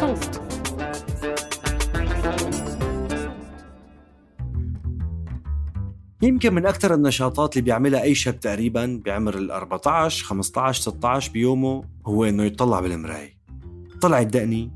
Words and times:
بودكاست 0.00 0.34
صوت 0.34 0.48
يمكن 6.22 6.54
من 6.54 6.66
أكثر 6.66 6.94
النشاطات 6.94 7.52
اللي 7.52 7.64
بيعملها 7.64 8.02
أي 8.02 8.14
شاب 8.14 8.40
تقريبا 8.40 9.02
بعمر 9.04 9.38
ال 9.38 9.50
14 9.50 10.24
15 10.24 10.82
16 10.82 11.32
بيومه 11.32 11.84
هو 12.06 12.24
إنه 12.24 12.44
يطلع 12.44 12.80
بالمراية. 12.80 13.38
طلعت 14.00 14.26
دقني 14.26 14.70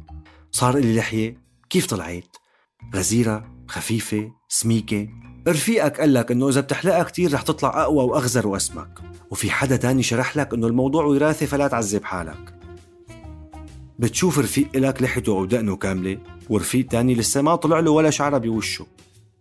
صار 0.51 0.79
لي 0.79 0.97
لحية 0.97 1.37
كيف 1.71 1.87
طلعت؟ 1.87 2.37
غزيرة 2.95 3.45
خفيفة 3.69 4.31
سميكة. 4.49 5.09
رفيقك 5.49 6.01
قال 6.01 6.15
لك 6.15 6.31
إنه 6.31 6.49
إذا 6.49 6.61
بتحلقها 6.61 7.03
كتير 7.03 7.35
رح 7.35 7.43
تطلع 7.43 7.83
أقوى 7.83 8.05
وأغزر 8.05 8.47
وأسمك 8.47 8.99
وفي 9.31 9.51
حدا 9.51 9.77
تاني 9.77 10.03
شرح 10.03 10.37
لك 10.37 10.55
إنه 10.55 10.67
الموضوع 10.67 11.05
وراثي 11.05 11.47
فلا 11.47 11.69
تعذب 11.69 12.05
حالك. 12.05 12.62
بتشوف 13.99 14.39
رفيق 14.39 14.69
إلك 14.75 15.03
لحيته 15.03 15.33
أو 15.33 15.45
دقنه 15.45 15.77
كاملة 15.77 16.19
ورفيق 16.51 16.87
تاني 16.87 17.15
لسه 17.15 17.43
ما 17.43 17.57
طلع 17.57 17.81
له 17.81 17.91
ولا 17.91 18.11
شعرة 18.11 18.39
بوشه 18.39 18.87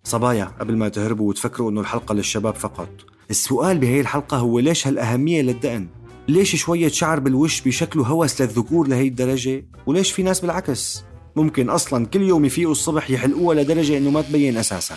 صبايا 0.03 0.45
قبل 0.59 0.77
ما 0.77 0.89
تهربوا 0.89 1.29
وتفكروا 1.29 1.71
إنه 1.71 1.81
الحلقة 1.81 2.15
للشباب 2.15 2.55
فقط 2.55 2.89
السؤال 3.29 3.77
بهي 3.77 4.01
الحلقة 4.01 4.37
هو 4.37 4.59
ليش 4.59 4.87
هالأهمية 4.87 5.41
للدقن؟ 5.41 5.87
ليش 6.27 6.55
شوية 6.55 6.87
شعر 6.87 7.19
بالوش 7.19 7.61
بشكله 7.61 8.03
هوس 8.03 8.41
للذكور 8.41 8.87
لهي 8.87 9.07
الدرجة؟ 9.07 9.65
وليش 9.85 10.11
في 10.11 10.23
ناس 10.23 10.39
بالعكس؟ 10.39 11.03
ممكن 11.35 11.69
أصلا 11.69 12.05
كل 12.05 12.21
يوم 12.21 12.45
يفيقوا 12.45 12.71
الصبح 12.71 13.09
يحلقوها 13.11 13.55
لدرجة 13.63 13.97
إنه 13.97 14.09
ما 14.09 14.21
تبين 14.21 14.57
أساساً 14.57 14.95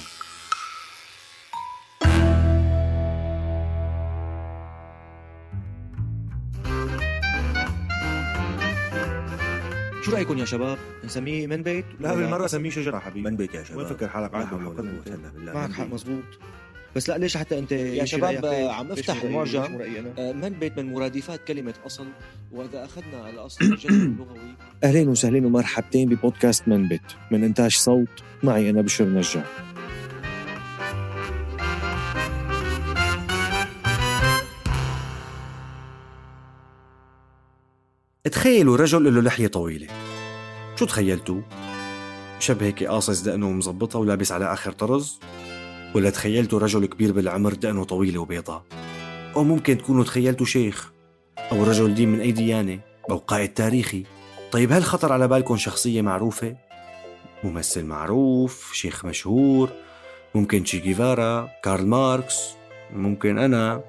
شو 10.04 10.12
رأيكم 10.12 10.38
يا 10.38 10.44
شباب؟ 10.44 10.78
نسميه 11.04 11.46
من 11.46 11.62
بيت؟ 11.62 11.84
لا؟ 12.00 12.14
بالمرة 12.14 12.46
سميه 12.46 12.70
شجرة 12.70 12.98
حبيبي. 12.98 13.30
من 13.30 13.36
بيت 13.36 13.54
يا 13.54 13.64
شباب. 13.64 13.86
فكر 13.86 14.08
حالك؟ 14.08 14.34
لا 14.34 14.38
معك 15.54 15.72
حول 15.72 15.74
حق. 15.74 15.94
مزبوط 15.94 16.24
بس 16.96 17.08
لا 17.08 17.18
ليش 17.18 17.36
حتى 17.36 17.58
أنت 17.58 17.72
يا 17.72 18.04
شباب 18.04 18.46
عم 18.46 18.92
أفتح؟ 18.92 19.22
المعجم؟ 19.22 19.62
آه، 20.18 20.32
من 20.32 20.48
بيت 20.48 20.78
من 20.78 20.92
مرادفات 20.92 21.40
كلمة 21.48 21.74
أصل. 21.86 22.06
وإذا 22.52 22.84
أخذنا 22.84 23.30
الأصل 23.30 23.64
الجذر 23.64 23.90
اللغوي. 24.04 24.38
أهلين 24.84 25.08
وسهلين 25.08 25.44
ومرحبتين 25.44 26.08
ببودكاست 26.08 26.68
من 26.68 26.88
بيت. 26.88 27.02
من 27.30 27.44
إنتاج 27.44 27.76
صوت 27.76 28.08
معي 28.42 28.70
أنا 28.70 28.80
بشر 28.80 29.04
نجار. 29.04 29.44
تخيلوا 38.32 38.76
رجل 38.76 39.14
له 39.14 39.20
لحية 39.20 39.46
طويلة 39.46 39.86
شو 40.76 40.84
تخيلتوا؟ 40.84 41.40
شب 42.38 42.62
هيك 42.62 42.84
قاصص 42.84 43.20
دقنه 43.20 43.48
ومظبطها 43.48 43.98
ولابس 43.98 44.32
على 44.32 44.52
آخر 44.52 44.72
طرز؟ 44.72 45.20
ولا 45.94 46.10
تخيلتوا 46.10 46.58
رجل 46.58 46.86
كبير 46.86 47.12
بالعمر 47.12 47.52
دقنه 47.52 47.84
طويلة 47.84 48.20
وبيضاء؟ 48.20 48.62
أو 49.36 49.44
ممكن 49.44 49.78
تكونوا 49.78 50.04
تخيلتوا 50.04 50.46
شيخ 50.46 50.92
أو 51.38 51.64
رجل 51.64 51.94
دين 51.94 52.08
من 52.08 52.20
أي 52.20 52.32
ديانة 52.32 52.80
أو 53.10 53.16
قائد 53.16 53.54
تاريخي 53.54 54.04
طيب 54.52 54.72
هل 54.72 54.84
خطر 54.84 55.12
على 55.12 55.28
بالكم 55.28 55.56
شخصية 55.56 56.02
معروفة؟ 56.02 56.56
ممثل 57.44 57.84
معروف، 57.84 58.72
شيخ 58.72 59.04
مشهور، 59.04 59.68
ممكن 60.34 60.64
تشي 60.64 60.78
جيفارا، 60.78 61.48
كارل 61.62 61.86
ماركس، 61.86 62.36
ممكن 62.92 63.38
أنا 63.38 63.84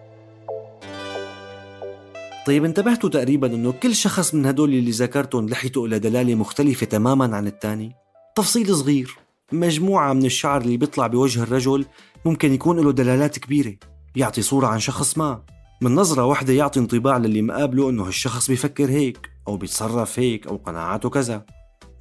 طيب 2.45 2.65
انتبهتوا 2.65 3.09
تقريبا 3.09 3.47
إنه 3.47 3.71
كل 3.71 3.95
شخص 3.95 4.33
من 4.33 4.45
هدول 4.45 4.73
اللي 4.73 4.91
ذكرتهم 4.91 5.49
لحيته 5.49 5.85
إلى 5.85 5.99
دلالة 5.99 6.35
مختلفة 6.35 6.85
تماما 6.85 7.35
عن 7.35 7.47
الثاني 7.47 7.95
تفصيل 8.35 8.75
صغير. 8.75 9.17
مجموعة 9.51 10.13
من 10.13 10.25
الشعر 10.25 10.61
اللي 10.61 10.77
بيطلع 10.77 11.07
بوجه 11.07 11.43
الرجل 11.43 11.85
ممكن 12.25 12.53
يكون 12.53 12.79
له 12.79 12.91
دلالات 12.91 13.39
كبيرة 13.39 13.75
يعطي 14.15 14.41
صورة 14.41 14.67
عن 14.67 14.79
شخص 14.79 15.17
ما. 15.17 15.43
من 15.81 15.95
نظرة 15.95 16.25
واحدة 16.25 16.53
يعطي 16.53 16.79
انطباع 16.79 17.17
للي 17.17 17.41
مقابله 17.41 17.89
إنه 17.89 18.07
هالشخص 18.07 18.47
بيفكر 18.47 18.89
هيك 18.89 19.29
أو 19.47 19.57
بيتصرف 19.57 20.19
هيك 20.19 20.47
أو 20.47 20.55
قناعاته 20.57 21.09
كذا. 21.09 21.45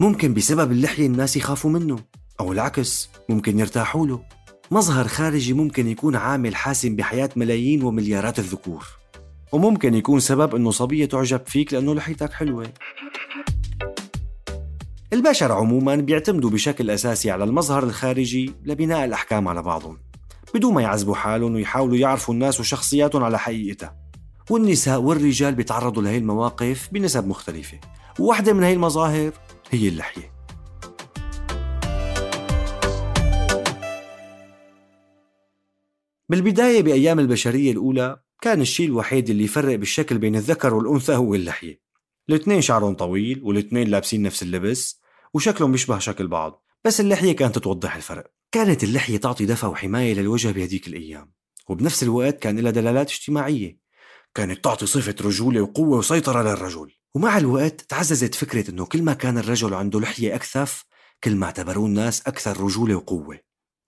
ممكن 0.01 0.35
بسبب 0.35 0.73
اللحية 0.73 1.07
الناس 1.07 1.37
يخافوا 1.37 1.71
منه 1.71 1.99
أو 2.41 2.53
العكس 2.53 3.09
ممكن 3.29 3.59
يرتاحوا 3.59 4.07
له. 4.07 4.23
مظهر 4.71 5.09
خارجي 5.09 5.53
ممكن 5.53 5.89
يكون 5.89 6.17
عامل 6.17 6.57
حاسم 6.57 6.97
بحياة 6.97 7.31
ملايين 7.37 7.83
ومليارات 7.83 8.39
الذكور. 8.39 9.04
وممكن 9.55 9.95
يكون 9.95 10.21
سبب 10.21 10.55
إنه 10.55 10.71
صبية 10.71 11.07
تعجب 11.07 11.41
فيك 11.47 11.73
لأنه 11.73 11.95
لحيتك 11.95 12.33
حلوة. 12.33 12.73
البشر 15.13 15.53
عموما 15.53 15.97
بيعتمدوا 15.97 16.51
بشكل 16.51 16.91
أساسي 16.91 17.31
على 17.31 17.45
المظهر 17.45 17.83
الخارجي 17.83 18.53
لبناء 18.65 19.05
الأحكام 19.05 19.49
على 19.49 19.63
بعضهم 19.63 19.99
بدون 20.55 20.75
ما 20.75 20.83
يعذبوا 20.83 21.15
حالهم 21.15 21.55
ويحاولوا 21.55 21.97
يعرفوا 21.97 22.35
الناس 22.35 22.61
وشخصياتهم 22.61 23.25
على 23.25 23.39
حقيقتها. 23.39 23.97
والنساء 24.51 25.01
والرجال 25.01 25.55
بيتعرضوا 25.55 26.03
لهي 26.03 26.19
المواقف 26.19 26.89
بنسب 26.93 27.29
مختلفة 27.29 27.81
وواحدة 28.19 28.53
من 28.53 28.63
هي 28.63 28.73
المظاهر 28.73 29.33
هي 29.71 29.89
اللحية. 29.89 30.35
بالبداية 36.29 36.83
بأيام 36.83 37.19
البشرية 37.19 37.73
الأولى 37.73 38.25
كان 38.41 38.61
الشيء 38.61 38.87
الوحيد 38.87 39.31
اللي 39.31 39.45
يفرق 39.45 39.75
بالشكل 39.75 40.19
بين 40.19 40.37
الذكر 40.37 40.75
والأنثى 40.75 41.15
هو 41.15 41.35
اللحية. 41.35 41.81
الاثنين 42.29 42.61
شعرهم 42.61 42.95
طويل 42.95 43.41
والاثنين 43.43 43.89
لابسين 43.89 44.23
نفس 44.23 44.43
اللبس 44.43 45.01
وشكلهم 45.35 45.73
بيشبه 45.73 45.99
شكل 45.99 46.29
بعض 46.29 46.65
بس 46.85 47.01
اللحية 47.01 47.37
كانت 47.37 47.59
توضح 47.59 47.97
الفرق. 47.97 48.31
كانت 48.53 48.85
اللحية 48.85 49.17
تعطي 49.17 49.47
دفى 49.47 49.67
وحماية 49.67 50.15
للوجه 50.15 50.49
بهديك 50.49 50.89
الأيام 50.89 51.33
وبنفس 51.69 52.03
الوقت 52.03 52.39
كان 52.39 52.59
لها 52.59 52.71
دلالات 52.71 53.11
اجتماعية. 53.11 53.79
كانت 54.35 54.65
تعطي 54.65 54.87
صفة 54.87 55.15
رجولة 55.21 55.61
وقوة 55.61 55.99
وسيطرة 55.99 56.43
للرجل. 56.43 56.91
ومع 57.15 57.39
الوقت 57.39 57.81
تعززت 57.81 58.35
فكرة 58.35 58.71
أنه 58.71 58.87
كل 58.87 59.03
ما 59.03 59.15
كان 59.15 59.39
الرجل 59.39 59.75
عنده 59.75 60.01
لحية 60.01 60.35
أكثف 60.35 60.85
كل 61.25 61.37
ما 61.37 61.47
اعتبروه 61.47 61.87
الناس 61.87 62.27
أكثر 62.27 62.61
رجولة 62.61 62.95
وقوة. 62.95 63.39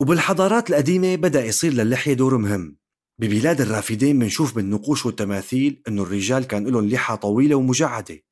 وبالحضارات 0.01 0.71
القديمة 0.71 1.17
بدأ 1.17 1.45
يصير 1.45 1.73
للحية 1.73 2.15
دور 2.15 2.37
مهم. 2.37 2.77
ببلاد 3.19 3.61
الرافدين 3.61 4.19
منشوف 4.19 4.55
بالنقوش 4.55 5.07
والتماثيل 5.07 5.83
أنه 5.89 6.03
الرجال 6.03 6.45
كان 6.47 6.67
لهم 6.67 6.89
لحى 6.89 7.17
طويلة 7.17 7.55
ومجعدة 7.55 8.23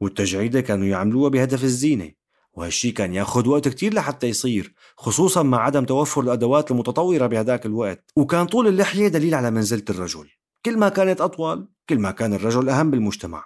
والتجعيدة 0.00 0.60
كانوا 0.60 0.86
يعملوها 0.86 1.28
بهدف 1.28 1.64
الزينة 1.64 2.10
وهالشي 2.52 2.90
كان 2.90 3.14
ياخد 3.14 3.46
وقت 3.46 3.68
كتير 3.68 3.94
لحتى 3.94 4.26
يصير 4.26 4.74
خصوصا 4.96 5.42
مع 5.42 5.58
عدم 5.58 5.84
توفر 5.84 6.20
الأدوات 6.20 6.70
المتطورة 6.70 7.26
بهداك 7.26 7.66
الوقت. 7.66 8.10
وكان 8.16 8.46
طول 8.46 8.68
اللحية 8.68 9.08
دليل 9.08 9.34
على 9.34 9.50
منزلة 9.50 9.84
الرجل 9.90 10.28
كل 10.64 10.78
ما 10.78 10.88
كانت 10.88 11.20
أطول 11.20 11.68
كل 11.88 11.98
ما 11.98 12.10
كان 12.10 12.34
الرجل 12.34 12.68
أهم 12.68 12.90
بالمجتمع. 12.90 13.44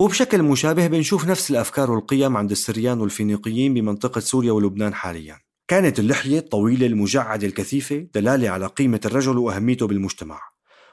وبشكل 0.00 0.42
مشابه 0.42 0.86
بنشوف 0.86 1.26
نفس 1.26 1.50
الأفكار 1.50 1.90
والقيم 1.90 2.36
عند 2.36 2.50
السريان 2.50 3.00
والفينيقيين 3.00 3.74
بمنطقة 3.74 4.20
سوريا 4.20 4.52
ولبنان 4.52 4.94
حاليا. 4.94 5.43
كانت 5.68 5.98
اللحية 5.98 6.38
الطويلة 6.38 6.86
المجعدة 6.86 7.46
الكثيفة 7.46 8.06
دلالة 8.14 8.48
على 8.48 8.66
قيمة 8.66 9.00
الرجل 9.04 9.38
وأهميته 9.38 9.86
بالمجتمع. 9.86 10.40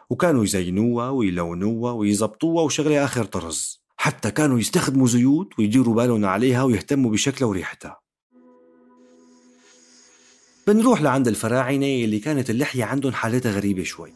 وكانوا 0.09 0.43
يزينوها 0.43 1.09
ويلونوها 1.09 1.91
ويزبطوها 1.91 2.63
وشغلة 2.63 3.03
آخر 3.03 3.23
طرز. 3.25 3.81
حتى 3.97 4.31
كانوا 4.31 4.59
يستخدموا 4.59 5.07
زيوت 5.07 5.59
ويديروا 5.59 5.95
بالهم 5.95 6.25
عليها 6.25 6.63
ويهتموا 6.63 7.11
بشكلها 7.11 7.49
وريحتها. 7.49 7.99
بنروح 10.67 11.01
لعند 11.01 11.27
الفراعنة 11.27 11.85
اللي 11.85 12.19
كانت 12.19 12.49
اللحية 12.49 12.83
عندهم 12.83 13.13
حالتها 13.13 13.51
غريبة 13.51 13.83
شوي. 13.83 14.13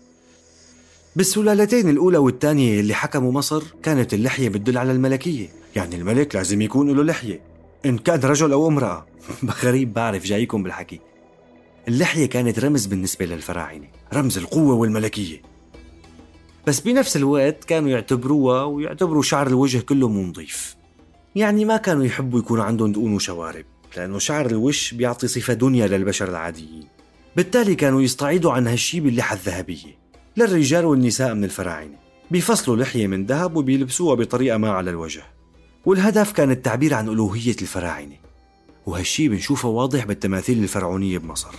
بالسلالتين 1.15 1.89
الأولى 1.89 2.17
والثانية 2.17 2.79
اللي 2.79 2.93
حكموا 2.93 3.31
مصر 3.31 3.63
كانت 3.83 4.13
اللحية 4.13 4.49
بتدل 4.49 4.77
على 4.77 4.91
الملكية. 4.91 5.49
يعني 5.75 5.95
الملك 5.95 6.35
لازم 6.35 6.61
يكون 6.61 6.91
له 6.91 7.03
لحية. 7.03 7.54
إن 7.85 7.97
كان 7.97 8.19
رجل 8.19 8.51
أو 8.51 8.67
امرأة. 8.67 9.05
غريب 9.63 9.93
بعرف 9.93 10.25
جايكم 10.25 10.63
بالحكي. 10.63 10.99
اللحية 11.87 12.25
كانت 12.25 12.59
رمز 12.59 12.85
بالنسبة 12.85 13.25
للفراعنة 13.25 13.87
رمز 14.13 14.37
القوة 14.37 14.75
والملكية. 14.75 15.41
بس 16.67 16.79
بنفس 16.79 17.17
الوقت 17.17 17.63
كانوا 17.63 17.89
يعتبروها 17.89 18.63
ويعتبروا 18.63 19.21
شعر 19.21 19.47
الوجه 19.47 19.79
كله 19.79 20.09
مو 20.09 20.23
نظيف 20.23 20.75
يعني 21.35 21.65
ما 21.65 21.77
كانوا 21.77 22.05
يحبوا 22.05 22.39
يكون 22.39 22.59
عندهم 22.59 22.91
دقون 22.91 23.13
وشوارب 23.13 23.65
لأنه 23.97 24.19
شعر 24.19 24.45
الوش 24.45 24.93
بيعطي 24.93 25.27
صفة 25.27 25.53
دنيا 25.53 25.87
للبشر 25.87 26.29
العاديين. 26.29 26.87
بالتالي 27.35 27.75
كانوا 27.75 28.01
يستعيدوا 28.01 28.51
عن 28.51 28.67
هالشي 28.67 28.99
باللحى 28.99 29.35
الذهبية 29.35 29.97
للرجال 30.37 30.85
والنساء 30.85 31.33
من 31.33 31.43
الفراعنة. 31.43 31.97
بيفصلوا 32.31 32.77
لحية 32.77 33.07
من 33.07 33.25
ذهب 33.25 33.55
وبيلبسوها 33.55 34.15
بطريقة 34.15 34.57
ما 34.57 34.69
على 34.69 34.89
الوجه. 34.89 35.23
والهدف 35.85 36.31
كان 36.31 36.51
التعبير 36.51 36.93
عن 36.93 37.09
ألوهية 37.09 37.55
الفراعنة. 37.61 38.15
وهالشي 38.85 39.29
بنشوفه 39.29 39.69
واضح 39.69 40.05
بالتماثيل 40.05 40.63
الفرعونية 40.63 41.17
بمصر. 41.17 41.55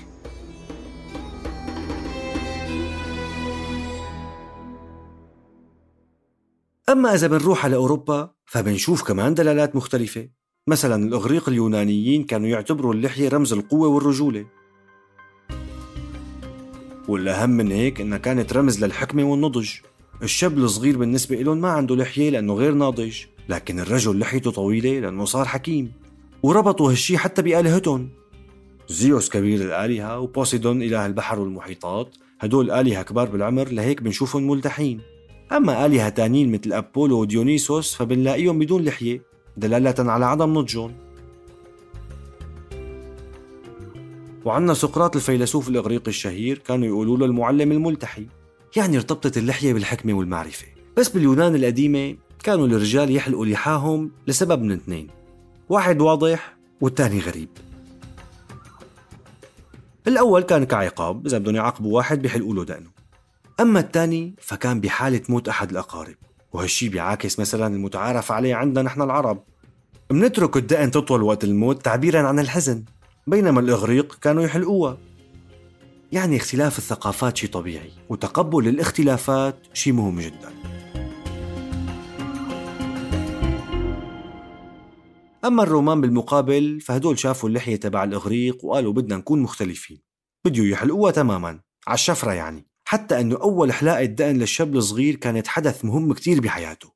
أما 6.88 7.14
إذا 7.14 7.26
بنروح 7.26 7.64
على 7.64 7.76
أوروبا 7.76 8.30
فبنشوف 8.46 9.02
كمان 9.02 9.34
دلالات 9.34 9.76
مختلفة. 9.76 10.28
مثلا 10.68 11.04
الإغريق 11.04 11.48
اليونانيين 11.48 12.24
كانوا 12.24 12.48
يعتبروا 12.48 12.94
اللحية 12.94 13.28
رمز 13.28 13.52
القوة 13.52 13.88
والرجولة. 13.88 14.46
والأهم 17.08 17.50
من 17.50 17.72
هيك 17.72 18.00
إنها 18.00 18.18
كانت 18.18 18.52
رمز 18.52 18.84
للحكمة 18.84 19.24
والنضج. 19.24 19.70
الشاب 20.22 20.58
الصغير 20.58 20.98
بالنسبة 20.98 21.36
لهم 21.36 21.60
ما 21.60 21.68
عنده 21.68 21.96
لحية 21.96 22.30
لأنه 22.30 22.54
غير 22.54 22.72
ناضج. 22.72 23.35
لكن 23.48 23.80
الرجل 23.80 24.18
لحيته 24.18 24.50
طويلة 24.50 25.00
لأنه 25.00 25.24
صار 25.24 25.44
حكيم 25.44 25.92
وربطوا 26.42 26.90
هالشي 26.90 27.18
حتى 27.18 27.42
بآلهتهم. 27.42 28.08
زيوس 28.88 29.30
كبير 29.30 29.60
الآلهة 29.60 30.18
وبوسيدون 30.18 30.82
إله 30.82 31.06
البحر 31.06 31.40
والمحيطات 31.40 32.14
هدول 32.40 32.70
آلهة 32.70 33.02
كبار 33.02 33.28
بالعمر 33.28 33.68
لهيك 33.68 34.02
بنشوفهم 34.02 34.50
ملتحين. 34.50 35.00
أما 35.52 35.86
آلهة 35.86 36.08
تانيين 36.08 36.52
مثل 36.52 36.72
أبولو 36.72 37.20
وديونيسوس 37.20 37.94
فبنلاقيهم 37.94 38.58
بدون 38.58 38.84
لحية 38.84 39.22
دلالة 39.56 39.94
على 39.98 40.26
عدم 40.26 40.58
نضجهم. 40.58 40.92
وعنا 44.44 44.74
سقراط 44.74 45.16
الفيلسوف 45.16 45.68
الإغريقي 45.68 46.08
الشهير 46.08 46.58
كانوا 46.58 46.86
يقولوا 46.86 47.16
له 47.16 47.26
المعلم 47.26 47.72
الملتحي 47.72 48.26
يعني 48.76 48.96
ارتبطت 48.96 49.38
اللحية 49.38 49.72
بالحكمة 49.72 50.14
والمعرفة. 50.14 50.66
بس 50.96 51.08
باليونان 51.08 51.54
القديمة 51.54 52.16
كانوا 52.42 52.66
الرجال 52.66 53.16
يحلقوا 53.16 53.46
لحاهم 53.46 54.10
لسبب 54.26 54.62
من 54.62 54.72
اثنين. 54.72 55.08
واحد 55.68 56.00
واضح 56.00 56.56
والثاني 56.80 57.20
غريب. 57.20 57.48
الأول 60.06 60.42
كان 60.42 60.64
كعقاب 60.64 61.26
إذا 61.26 61.38
بدهم 61.38 61.56
يعاقبوا 61.56 61.96
واحد 61.96 62.22
بيحلقوا 62.22 62.54
له 62.54 62.64
دقنه. 62.64 62.90
أما 63.60 63.80
الثاني 63.80 64.34
فكان 64.40 64.80
بحالة 64.80 65.20
موت 65.28 65.48
أحد 65.48 65.70
الأقارب 65.70 66.14
وهالشي 66.52 66.88
بيعاكس 66.88 67.40
مثلا 67.40 67.66
المتعارف 67.66 68.32
عليه 68.32 68.54
عندنا 68.54 68.82
نحن 68.82 69.02
العرب. 69.02 69.42
منترك 70.10 70.56
الدقن 70.56 70.90
تطول 70.90 71.22
وقت 71.22 71.44
الموت 71.44 71.84
تعبيرا 71.84 72.28
عن 72.28 72.38
الحزن 72.38 72.84
بينما 73.26 73.60
الإغريق 73.60 74.18
كانوا 74.20 74.42
يحلقوها. 74.42 74.98
يعني 76.12 76.36
اختلاف 76.36 76.78
الثقافات 76.78 77.36
شيء 77.36 77.50
طبيعي 77.50 77.90
وتقبل 78.08 78.68
الاختلافات 78.68 79.56
شيء 79.72 79.92
مهم 79.92 80.20
جدا. 80.20 80.75
أما 85.46 85.62
الرومان 85.62 86.00
بالمقابل 86.00 86.80
فهدول 86.80 87.18
شافوا 87.18 87.48
اللحية 87.48 87.76
تبع 87.76 88.04
الإغريق 88.04 88.64
وقالوا 88.64 88.92
بدنا 88.92 89.16
نكون 89.16 89.42
مختلفين. 89.42 90.02
بديو 90.46 90.64
يحلقوها 90.64 91.12
تماما 91.12 91.60
على 91.86 91.94
الشفرة 91.94 92.32
يعني. 92.32 92.66
حتى 92.84 93.20
أنه 93.20 93.36
أول 93.36 93.72
حلاقة 93.72 94.04
دقن 94.04 94.36
للشاب 94.36 94.76
الصغير 94.76 95.16
كانت 95.16 95.46
حدث 95.46 95.84
مهم 95.84 96.12
كتير 96.12 96.40
بحياته. 96.40 96.92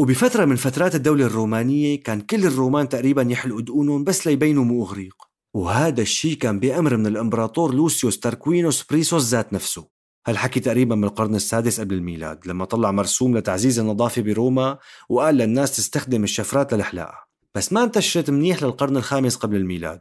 وبفترة 0.00 0.44
من 0.44 0.56
فترات 0.56 0.94
الدولة 0.94 1.26
الرومانية 1.26 2.02
كان 2.02 2.20
كل 2.20 2.46
الرومان 2.46 2.88
تقريبا 2.88 3.22
يحلقوا 3.22 3.60
دقونهم 3.60 4.04
بس 4.04 4.26
ليبينوا 4.26 4.64
مو 4.64 4.84
إغريق. 4.84 5.14
وهذا 5.54 6.02
الشيء 6.02 6.36
كان 6.36 6.60
بأمر 6.60 6.96
من 6.96 7.06
الإمبراطور 7.06 7.74
لوسيوس 7.74 8.18
تاركوينوس 8.18 8.84
بريسوس 8.90 9.28
ذات 9.28 9.52
نفسه. 9.52 9.88
هالحكي 10.26 10.60
تقريبا 10.60 10.94
من 10.94 11.04
القرن 11.04 11.34
السادس 11.34 11.80
قبل 11.80 11.94
الميلاد 11.94 12.46
لما 12.46 12.64
طلع 12.64 12.90
مرسوم 12.90 13.36
لتعزيز 13.36 13.78
النظافة 13.78 14.22
بروما 14.22 14.78
وقال 15.08 15.34
للناس 15.34 15.76
تستخدم 15.76 16.24
الشفرات 16.24 16.74
للحلاقة. 16.74 17.23
بس 17.54 17.72
ما 17.72 17.84
انتشرت 17.84 18.30
منيح 18.30 18.62
للقرن 18.62 18.96
الخامس 18.96 19.36
قبل 19.36 19.56
الميلاد 19.56 20.00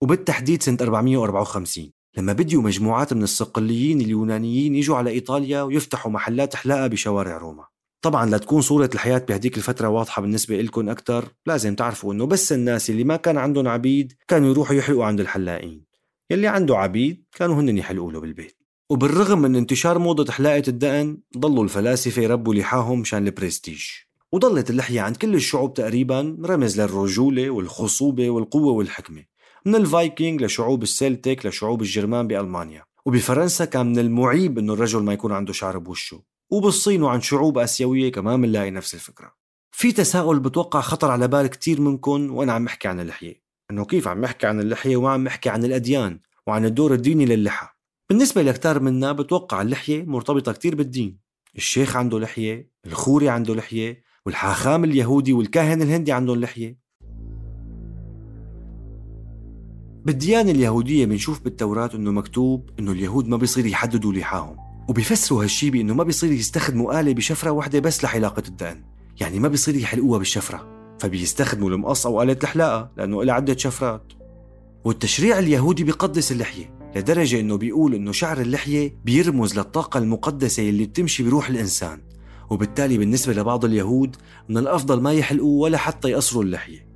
وبالتحديد 0.00 0.62
سنة 0.62 0.78
454 0.80 1.90
لما 2.16 2.32
بديوا 2.32 2.62
مجموعات 2.62 3.12
من 3.12 3.22
الصقليين 3.22 4.00
اليونانيين 4.00 4.74
يجوا 4.74 4.96
على 4.96 5.10
إيطاليا 5.10 5.62
ويفتحوا 5.62 6.12
محلات 6.12 6.56
حلاقة 6.56 6.86
بشوارع 6.86 7.38
روما. 7.38 7.66
طبعا 8.02 8.30
لتكون 8.30 8.60
صورة 8.60 8.90
الحياة 8.94 9.18
بهديك 9.18 9.56
الفترة 9.56 9.88
واضحة 9.88 10.22
بالنسبة 10.22 10.60
لكم 10.60 10.88
أكثر 10.88 11.28
لازم 11.46 11.74
تعرفوا 11.74 12.12
إنه 12.12 12.26
بس 12.26 12.52
الناس 12.52 12.90
اللي 12.90 13.04
ما 13.04 13.16
كان 13.16 13.38
عندهم 13.38 13.68
عبيد 13.68 14.12
كانوا 14.28 14.50
يروحوا 14.50 14.76
يحلقوا 14.76 15.04
عند 15.04 15.20
الحلاقين 15.20 15.84
يلي 16.30 16.46
عنده 16.46 16.76
عبيد 16.76 17.24
كانوا 17.32 17.60
هن 17.60 17.78
يحلقوا 17.78 18.12
له 18.12 18.20
بالبيت. 18.20 18.58
وبالرغم 18.90 19.38
من 19.38 19.56
انتشار 19.56 19.98
موضة 19.98 20.32
حلاقة 20.32 20.62
الدقن 20.68 21.18
ضلوا 21.38 21.64
الفلاسفة 21.64 22.22
يربوا 22.22 22.54
لحاهم 22.54 23.00
مشان 23.00 23.26
البرستيج. 23.26 23.84
وضلت 24.34 24.70
اللحية 24.70 25.00
عند 25.00 25.16
كل 25.16 25.34
الشعوب 25.34 25.74
تقريبا 25.74 26.36
رمز 26.44 26.80
للرجولة 26.80 27.50
والخصوبة 27.50 28.30
والقوة 28.30 28.72
والحكمة. 28.72 29.24
من 29.66 29.74
الفايكنج 29.74 30.42
لشعوب 30.42 30.82
السلتيك 30.82 31.46
لشعوب 31.46 31.82
الجرمان 31.82 32.26
بألمانيا. 32.26 32.84
وبفرنسا 33.06 33.64
كان 33.64 33.86
من 33.86 33.98
المعيب 33.98 34.58
إنه 34.58 34.72
الرجل 34.72 35.02
ما 35.02 35.12
يكون 35.12 35.32
عنده 35.32 35.52
شعر 35.52 35.78
بوشه 35.78 36.22
وبالصين 36.50 37.02
وعند 37.02 37.22
شعوب 37.22 37.58
آسيوية 37.58 38.12
كمان 38.12 38.42
بنلاقي 38.42 38.70
نفس 38.70 38.94
الفكرة. 38.94 39.32
في 39.72 39.92
تساؤل 39.92 40.40
بتوقع 40.40 40.80
خطر 40.80 41.10
على 41.10 41.28
بال 41.28 41.46
كتير 41.46 41.80
منكم 41.80 42.30
وأنا 42.30 42.52
عم 42.52 42.64
بحكي 42.64 42.88
عن 42.88 43.00
اللحية. 43.00 43.42
إنه 43.70 43.84
كيف 43.84 44.08
عم 44.08 44.20
بحكي 44.20 44.46
عن 44.46 44.60
اللحية 44.60 44.96
وما 44.96 45.10
عم 45.10 45.24
بحكي 45.24 45.48
عن 45.48 45.64
الأديان 45.64 46.20
وعن 46.46 46.64
الدور 46.64 46.94
الديني 46.94 47.24
للحى. 47.24 47.68
بالنسبة 48.08 48.42
لكتار 48.42 48.80
منا 48.80 49.12
بتوقع 49.12 49.62
اللحية 49.62 50.04
مرتبطة 50.04 50.52
كتير 50.52 50.74
بالدين. 50.74 51.18
الشيخ 51.56 51.96
عنده 51.96 52.18
لحية 52.18 52.70
الخوري 52.86 53.28
عنده 53.28 53.54
لحية 53.54 54.03
والحاخام 54.26 54.84
اليهودي 54.84 55.32
والكاهن 55.32 55.82
الهندي 55.82 56.12
عندهم 56.12 56.40
لحية. 56.40 56.78
بالديانة 60.04 60.50
اليهودية 60.50 61.06
بنشوف 61.06 61.40
بالتوراة 61.40 61.90
إنه 61.94 62.10
مكتوب 62.10 62.70
إنه 62.78 62.92
اليهود 62.92 63.28
ما 63.28 63.36
بيصير 63.36 63.66
يحددوا 63.66 64.12
لحاهم 64.12 64.56
وبيفسروا 64.88 65.42
هالشي 65.42 65.70
بإنه 65.70 65.94
ما 65.94 66.04
بيصير 66.04 66.32
يستخدموا 66.32 67.00
آلة 67.00 67.12
بشفرة 67.14 67.50
واحدة 67.50 67.78
بس 67.80 68.04
لحلاقة 68.04 68.42
الدقن 68.48 68.84
يعني 69.20 69.38
ما 69.40 69.48
بيصير 69.48 69.76
يحلقوها 69.76 70.18
بالشفرة 70.18 70.68
فبيستخدموا 71.00 71.70
المقص 71.70 72.06
أو 72.06 72.22
آلة 72.22 72.38
الحلاقة 72.42 72.90
لأنه 72.96 73.22
إلها 73.22 73.34
عدة 73.34 73.56
شفرات. 73.56 74.12
والتشريع 74.84 75.38
اليهودي 75.38 75.84
بيقدس 75.84 76.32
اللحية 76.32 76.74
لدرجة 76.96 77.40
إنه 77.40 77.56
بيقول 77.56 77.94
إنه 77.94 78.12
شعر 78.12 78.40
اللحية 78.40 78.96
بيرمز 79.04 79.58
للطاقة 79.58 79.98
المقدسة 79.98 80.68
اللي 80.68 80.86
بتمشي 80.86 81.22
بروح 81.22 81.48
الإنسان. 81.48 82.13
وبالتالي 82.50 82.98
بالنسبة 82.98 83.32
لبعض 83.32 83.64
اليهود 83.64 84.16
من 84.48 84.58
الأفضل 84.58 85.00
ما 85.00 85.12
يحلقوا 85.12 85.62
ولا 85.62 85.78
حتى 85.78 86.08
يقصروا 86.08 86.42
اللحية. 86.42 86.86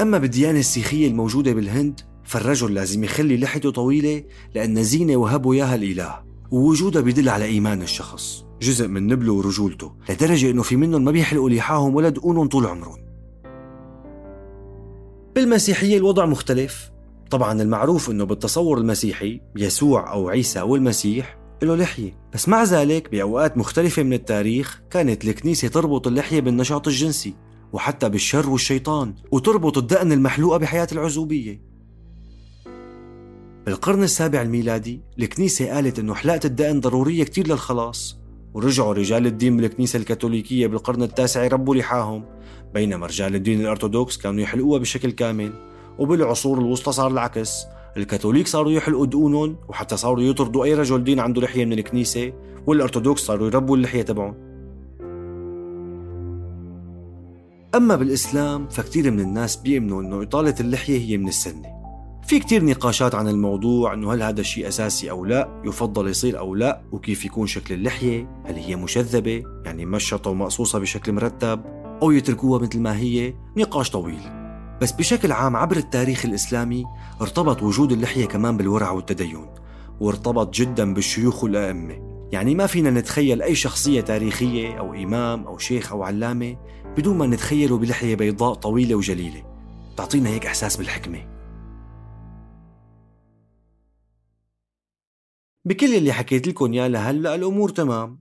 أما 0.00 0.18
بالديانة 0.18 0.58
السيخية 0.58 1.08
الموجودة 1.08 1.52
بالهند 1.52 2.00
فالرجل 2.24 2.74
لازم 2.74 3.04
يخلي 3.04 3.36
لحيته 3.36 3.70
طويلة 3.70 4.24
لأن 4.54 4.82
زينة 4.82 5.16
وهبوا 5.16 5.54
إياها 5.54 5.74
الإله 5.74 6.22
ووجودها 6.50 7.02
بيدل 7.02 7.28
على 7.28 7.44
إيمان 7.44 7.82
الشخص. 7.82 8.44
جزء 8.62 8.88
من 8.88 9.06
نبله 9.06 9.32
ورجولته 9.32 9.92
لدرجة 10.10 10.50
إنه 10.50 10.62
في 10.62 10.76
منهم 10.76 11.04
ما 11.04 11.10
بيحلقوا 11.10 11.50
لحاهم 11.50 11.94
ولا 11.94 12.08
دقونهم 12.08 12.48
طول 12.48 12.66
عمرهم. 12.66 12.98
بالمسيحية 15.34 15.96
الوضع 15.96 16.26
مختلف. 16.26 16.90
طبعا 17.30 17.62
المعروف 17.62 18.10
إنه 18.10 18.24
بالتصور 18.24 18.78
المسيحي 18.78 19.40
يسوع 19.56 20.12
أو 20.12 20.28
عيسى 20.28 20.60
أو 20.60 20.76
المسيح 20.76 21.38
له 21.64 21.76
لحية. 21.76 22.12
بس 22.34 22.48
مع 22.48 22.64
ذلك 22.64 23.10
بأوقات 23.10 23.58
مختلفة 23.58 24.02
من 24.02 24.12
التاريخ 24.12 24.80
كانت 24.90 25.24
الكنيسة 25.24 25.68
تربط 25.68 26.06
اللحية 26.06 26.40
بالنشاط 26.40 26.88
الجنسي 26.88 27.34
وحتى 27.72 28.08
بالشر 28.08 28.50
والشيطان 28.50 29.14
وتربط 29.32 29.78
الدقن 29.78 30.12
المحلوقة 30.12 30.58
بحياة 30.58 30.88
العزوبية. 30.92 31.68
بالقرن 33.66 34.02
السابع 34.02 34.42
الميلادي 34.42 35.00
الكنيسة 35.18 35.70
قالت 35.74 35.98
أنه 35.98 36.14
حلاقة 36.14 36.40
الدقن 36.44 36.80
ضرورية 36.80 37.24
كتير 37.24 37.48
للخلاص 37.48 38.18
ورجعوا 38.54 38.94
رجال 38.94 39.26
الدين 39.26 39.56
بالكنيسة 39.56 39.96
الكاثوليكية 39.96 40.66
بالقرن 40.66 41.02
التاسع 41.02 41.44
يربوا 41.44 41.74
لحاهم 41.74 42.24
بينما 42.74 43.06
رجال 43.06 43.34
الدين 43.34 43.60
الأرثوذكس 43.60 44.16
كانوا 44.16 44.42
يحلقوها 44.42 44.78
بشكل 44.78 45.10
كامل 45.10 45.52
وبالعصور 45.98 46.58
الوسطى 46.58 46.92
صار 46.92 47.10
العكس. 47.10 47.64
الكاثوليك 47.98 48.46
صاروا 48.46 48.72
يحلقوا 48.72 49.06
دقونهم 49.06 49.56
وحتى 49.68 49.96
صاروا 49.96 50.22
يطردوا 50.22 50.64
أي 50.64 50.74
رجل 50.74 51.04
دين 51.04 51.20
عنده 51.20 51.40
لحية 51.40 51.64
من 51.64 51.72
الكنيسة 51.72 52.32
والأرثوذكس 52.66 53.20
صاروا 53.20 53.46
يربوا 53.46 53.76
اللحية 53.76 54.02
تبعهم. 54.02 54.34
أما 57.74 57.96
بالإسلام 57.96 58.68
فكتير 58.68 59.10
من 59.10 59.20
الناس 59.20 59.56
بيؤمنوا 59.56 60.02
أنه 60.02 60.22
إطالة 60.22 60.54
اللحية 60.60 60.98
هي 60.98 61.16
من 61.16 61.28
السنة. 61.28 61.78
في 62.26 62.38
كتير 62.38 62.64
نقاشات 62.64 63.14
عن 63.14 63.28
الموضوع 63.28 63.94
أنه 63.94 64.14
هل 64.14 64.22
هذا 64.22 64.40
الشيء 64.40 64.68
أساسي 64.68 65.10
أو 65.10 65.24
لا 65.24 65.62
يفضل 65.64 66.08
يصير 66.08 66.38
أو 66.38 66.54
لا 66.54 66.82
وكيف 66.92 67.24
يكون 67.24 67.46
شكل 67.46 67.74
اللحية 67.74 68.42
هل 68.44 68.54
هي 68.54 68.76
مشذبة 68.76 69.42
يعني 69.64 69.86
مشطة 69.86 70.30
ومقصوصة 70.30 70.78
بشكل 70.78 71.12
مرتب 71.12 71.60
أو 72.02 72.10
يتركوها 72.10 72.60
مثل 72.60 72.80
ما 72.80 72.96
هي. 72.98 73.34
نقاش 73.56 73.90
طويل. 73.90 74.37
بس 74.82 74.92
بشكل 74.92 75.32
عام 75.32 75.56
عبر 75.56 75.76
التاريخ 75.76 76.24
الإسلامي 76.24 76.84
ارتبط 77.20 77.62
وجود 77.62 77.92
اللحية 77.92 78.26
كمان 78.26 78.56
بالورع 78.56 78.90
والتدين 78.90 79.46
وارتبط 80.00 80.54
جدا 80.54 80.94
بالشيوخ 80.94 81.44
والأئمة. 81.44 82.28
يعني 82.32 82.54
ما 82.54 82.66
فينا 82.66 82.90
نتخيل 82.90 83.42
أي 83.42 83.54
شخصية 83.54 84.00
تاريخية 84.00 84.78
أو 84.78 84.94
إمام 84.94 85.46
أو 85.46 85.58
شيخ 85.58 85.92
أو 85.92 86.02
علامة 86.02 86.56
بدون 86.96 87.18
ما 87.18 87.26
نتخيله 87.26 87.78
بلحية 87.78 88.14
بيضاء 88.14 88.54
طويلة 88.54 88.94
وجليلة. 88.94 89.44
تعطينا 89.96 90.30
هيك 90.30 90.46
إحساس 90.46 90.76
بالحكمة. 90.76 91.38
بكل 95.64 95.94
اللي 95.94 96.12
حكيت 96.12 96.48
لكم 96.48 96.74
يا 96.74 96.88
لهلا 96.88 97.34
الأمور 97.34 97.68
تمام. 97.68 98.20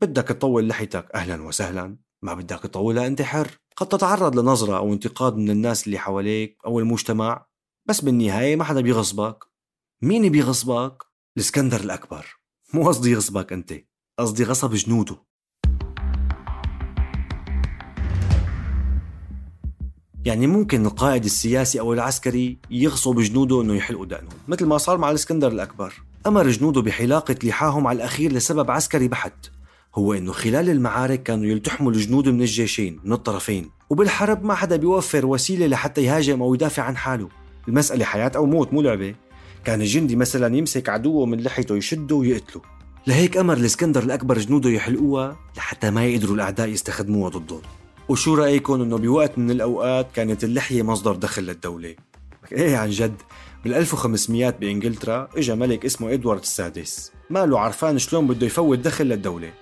بدك 0.00 0.28
تطول 0.28 0.68
لحيتك. 0.68 1.08
أهلا 1.14 1.42
وسهلا. 1.42 2.01
ما 2.22 2.34
بدك 2.34 2.60
تطولها 2.60 3.06
أنت 3.06 3.22
حر. 3.22 3.48
قد 3.76 3.88
تتعرض 3.88 4.38
لنظرة 4.38 4.76
أو 4.76 4.92
انتقاد 4.92 5.36
من 5.36 5.50
الناس 5.50 5.86
اللي 5.86 5.98
حواليك 5.98 6.58
أو 6.66 6.78
المجتمع 6.78 7.46
بس 7.88 8.00
بالنهاية 8.00 8.56
ما 8.56 8.64
حدا 8.64 8.80
بيغصبك. 8.80 9.44
مين 10.02 10.28
بيغصبك؟ 10.28 11.02
الإسكندر 11.36 11.80
الأكبر. 11.80 12.26
مو 12.74 12.88
قصدي 12.88 13.10
يغصبك 13.10 13.52
أنت 13.52 13.74
قصدي 14.18 14.44
غصب 14.44 14.74
جنوده. 14.74 15.16
يعني 20.24 20.46
ممكن 20.46 20.86
القائد 20.86 21.24
السياسي 21.24 21.80
أو 21.80 21.92
العسكري 21.92 22.58
يغصب 22.70 23.20
جنوده 23.20 23.62
إنه 23.62 23.74
يحلقوا 23.74 24.06
دقنهم 24.06 24.38
مثل 24.48 24.66
ما 24.66 24.78
صار 24.78 24.98
مع 24.98 25.10
الإسكندر 25.10 25.48
الأكبر. 25.52 25.94
أمر 26.26 26.48
جنوده 26.48 26.82
بحلاقة 26.82 27.36
لحاهم 27.44 27.86
على 27.86 27.96
الأخير 27.96 28.32
لسبب 28.32 28.70
عسكري 28.70 29.08
بحت. 29.08 29.51
هو 29.94 30.14
إنه 30.14 30.32
خلال 30.32 30.70
المعارك 30.70 31.22
كانوا 31.22 31.46
يلتحموا 31.46 31.92
الجنود 31.92 32.28
من 32.28 32.40
الجيشين 32.40 33.00
من 33.04 33.12
الطرفين. 33.12 33.70
وبالحرب 33.90 34.44
ما 34.44 34.54
حدا 34.54 34.76
بيوفر 34.76 35.26
وسيلة 35.26 35.66
لحتى 35.66 36.04
يهاجم 36.04 36.42
أو 36.42 36.54
يدافع 36.54 36.82
عن 36.82 36.96
حاله. 36.96 37.28
المسألة 37.68 38.04
حياة 38.04 38.32
أو 38.36 38.46
موت 38.46 38.72
مو 38.72 38.82
لعبة. 38.82 39.14
كان 39.64 39.80
الجندي 39.80 40.16
مثلا 40.16 40.56
يمسك 40.56 40.88
عدوه 40.88 41.26
من 41.26 41.40
لحيته 41.40 41.76
يشده 41.76 42.16
ويقتله. 42.16 42.62
لهيك 43.06 43.36
أمر 43.36 43.56
الإسكندر 43.56 44.02
الأكبر 44.02 44.38
جنوده 44.38 44.70
يحلقوها 44.70 45.36
لحتى 45.56 45.90
ما 45.90 46.06
يقدروا 46.06 46.34
الأعداء 46.34 46.68
يستخدموها 46.68 47.30
ضده. 47.30 47.60
وشو 48.08 48.34
رأيكم 48.34 48.82
إنه 48.82 48.98
بوقت 48.98 49.38
من 49.38 49.50
الأوقات 49.50 50.12
كانت 50.14 50.44
اللحية 50.44 50.82
مصدر 50.82 51.14
دخل 51.14 51.42
للدولة؟ 51.42 51.94
إيه 52.52 52.76
عن 52.76 52.90
جد. 52.90 53.14
بال 53.64 53.74
1500 53.74 54.50
بإنجلترا 54.50 55.28
اجى 55.36 55.54
ملك 55.54 55.84
اسمه 55.84 56.12
إدوارد 56.12 56.40
السادس. 56.40 57.12
ماله 57.30 57.58
عرفان 57.58 57.98
شلون 57.98 58.26
بده 58.26 58.46
يفوت 58.46 58.78
دخل 58.78 59.04
للدولة؟ 59.06 59.52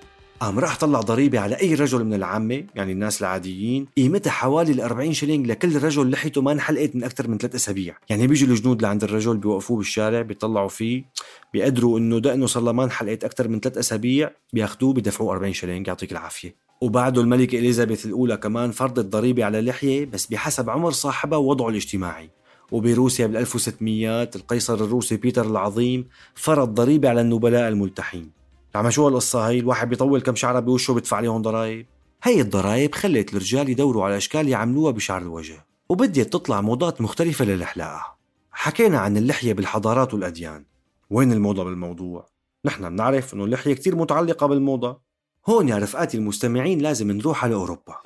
قام 0.41 0.59
راح 0.59 0.79
طلع 0.79 1.01
ضريبة 1.01 1.41
على 1.41 1.55
أي 1.55 1.75
رجل 1.75 2.05
من 2.05 2.15
العامة 2.15 2.65
يعني 2.75 2.93
الناس 2.93 3.21
العاديين 3.21 3.87
قيمتها 3.97 4.31
حوالي 4.31 4.73
ال 4.73 4.81
40 4.81 5.13
شلينج 5.13 5.47
لكل 5.47 5.83
رجل 5.83 6.11
لحيته 6.11 6.43
ما 6.43 6.53
انحلقت 6.53 6.97
من 6.97 7.05
أكثر 7.05 7.29
من 7.29 7.39
ثلاث 7.39 7.55
أسابيع. 7.55 7.97
يعني 8.11 8.27
بيجوا 8.27 8.49
الجنود 8.49 8.83
لعند 8.83 9.05
الرجل 9.05 9.37
بيوقفوه 9.37 9.77
بالشارع 9.77 10.23
بيطلعوا 10.23 10.69
فيه 10.69 11.05
بيقدروا 11.53 11.99
إنه 11.99 12.19
دقنه 12.19 12.47
صار 12.47 12.63
له 12.63 12.73
ما 12.73 12.85
انحلقت 12.85 13.25
أكثر 13.25 13.49
من 13.49 13.61
ثلاث 13.61 13.79
أسابيع 13.79 14.31
بياخذوه 14.53 14.93
بدفعوه 14.93 15.33
40 15.33 15.53
شلينج 15.53 15.87
يعطيك 15.87 16.13
العافية. 16.13 16.55
وبعده 16.81 17.21
الملكة 17.21 17.59
إليزابيث 17.59 18.07
الأولى 18.07 18.37
كمان 18.37 18.71
فرضت 18.71 19.07
ضريبة 19.07 19.45
على 19.45 19.59
اللحية 19.59 20.07
بس 20.07 20.27
بحسب 20.27 20.71
عمر 20.71 20.91
صاحبها 20.91 21.39
ووضعه 21.39 21.69
الاجتماعي. 21.69 22.31
وبروسيا 22.73 23.27
بال 23.27 23.37
1600 23.37 24.23
القيصر 24.23 24.75
الروسي 24.75 25.17
بيتر 25.17 25.47
العظيم 25.47 26.07
فرض 26.35 26.75
ضريبة 26.75 27.09
على 27.09 27.21
النبلاء 27.21 27.69
الملتحين. 27.69 28.40
عم 28.75 28.91
شو 28.91 29.07
هالقصة 29.07 29.49
هي 29.49 29.59
الواحد 29.59 29.89
بيطول 29.89 30.21
كم 30.21 30.35
شعره 30.35 30.61
بوشه 30.61 30.95
بيدفع 30.95 31.17
عليهم 31.17 31.43
ضرائب. 31.43 31.87
هي 32.23 32.41
الضرائب 32.41 32.95
خلت 32.95 33.33
الرجال 33.33 33.69
يدوروا 33.69 34.05
على 34.05 34.17
أشكال 34.17 34.49
يعملوها 34.49 34.93
بشعر 34.93 35.23
الوجه 35.23 35.67
وبديت 35.89 36.33
تطلع 36.33 36.61
موضات 36.61 37.01
مختلفة 37.01 37.45
للحلاقة. 37.45 38.17
حكينا 38.53 38.99
عن 38.99 39.17
اللحية 39.17 39.53
بالحضارات 39.53 40.15
والأديان. 40.15 40.65
وين 41.11 41.33
الموضة 41.33 41.65
بالموضوع؟ 41.65 42.27
نحن 42.65 42.91
بنعرف 42.91 43.35
إنه 43.35 43.45
اللحية 43.45 43.75
كتير 43.75 43.97
متعلقة 43.97 44.47
بالموضة. 44.47 45.01
هون 45.49 45.69
يا 45.69 45.79
رفقاتي 45.79 46.17
المستمعين 46.17 46.79
لازم 46.79 47.11
نروح 47.11 47.45
على 47.45 47.55
أوروبا. 47.55 47.97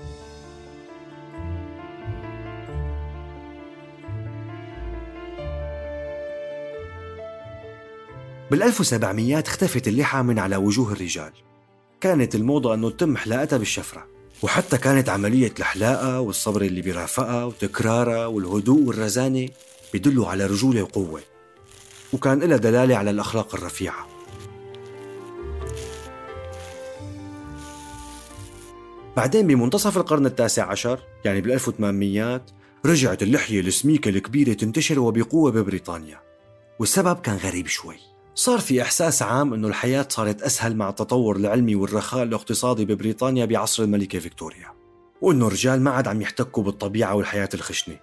بال 8.51 8.63
1700 8.63 9.41
اختفت 9.41 9.89
اللحى 9.89 10.23
من 10.23 10.39
على 10.39 10.57
وجوه 10.57 10.93
الرجال. 10.93 11.33
كانت 12.01 12.35
الموضة 12.35 12.75
أنه 12.75 12.91
تتم 12.91 13.17
حلاقتها 13.17 13.57
بالشفرة. 13.57 14.07
وحتى 14.43 14.79
كانت 14.79 15.09
عملية 15.09 15.53
الحلاقة 15.59 16.21
والصبر 16.21 16.63
اللي 16.63 16.81
بيرافقها 16.81 17.45
وتكرارها 17.45 18.27
والهدوء 18.27 18.83
والرزانة 18.83 19.49
بيدلوا 19.93 20.29
على 20.29 20.47
رجولة 20.47 20.83
وقوة 20.83 21.21
وكان 22.13 22.39
لها 22.39 22.57
دلالة 22.57 22.97
على 22.97 23.11
الأخلاق 23.11 23.55
الرفيعة. 23.55 24.09
بعدين 29.17 29.47
بمنتصف 29.47 29.97
القرن 29.97 30.27
التاسع 30.27 30.71
عشر 30.71 31.01
يعني 31.25 31.41
بال 31.41 31.53
1800 31.53 32.47
رجعت 32.87 33.23
اللحية 33.23 33.61
السميكة 33.61 34.09
الكبيرة 34.09 34.53
تنتشر 34.53 35.01
وبقوة 35.01 35.51
ببريطانيا. 35.51 36.21
والسبب 36.79 37.21
كان 37.21 37.37
غريب 37.37 37.67
شوي. 37.67 38.13
صار 38.35 38.59
في 38.59 38.83
إحساس 38.83 39.23
عام 39.23 39.55
أنه 39.55 39.69
الحياة 39.69 40.07
صارت 40.09 40.43
أسهل 40.43 40.76
مع 40.76 40.88
التطور 40.88 41.37
العلمي 41.37 41.75
والرخاء 41.75 42.23
الاقتصادي 42.23 42.85
ببريطانيا 42.85 43.45
بعصر 43.45 43.83
الملكة 43.83 44.19
فيكتوريا 44.19 44.69
وأنه 45.23 45.47
الرجال 45.47 45.81
ما 45.81 45.91
عاد 45.91 46.09
عم 46.09 46.23
يحتكوا 46.23 46.62
بالطبيعة 46.62 47.14
والحياة 47.14 47.49
الخشنة 47.55 47.97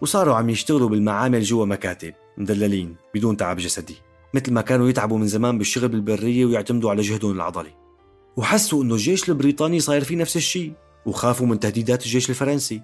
وصاروا 0.00 0.34
عم 0.34 0.50
يشتغلوا 0.50 0.88
بالمعامل 0.88 1.42
جوا 1.42 1.66
مكاتب 1.66 2.14
مدللين 2.38 2.96
بدون 3.14 3.36
تعب 3.36 3.56
جسدي 3.56 3.96
مثل 4.34 4.52
ما 4.52 4.60
كانوا 4.60 4.88
يتعبوا 4.88 5.18
من 5.18 5.26
زمان 5.26 5.58
بالشغل 5.58 5.88
بالبرية 5.88 6.44
ويعتمدوا 6.44 6.90
على 6.90 7.02
جهدهم 7.02 7.32
العضلي. 7.32 7.74
وحسوا 8.36 8.82
أنه 8.82 8.94
الجيش 8.94 9.28
البريطاني 9.28 9.80
صاير 9.80 10.04
فيه 10.04 10.16
نفس 10.16 10.36
الشيء 10.36 10.72
وخافوا 11.06 11.46
من 11.46 11.60
تهديدات 11.60 12.06
الجيش 12.06 12.30
الفرنسي 12.30 12.82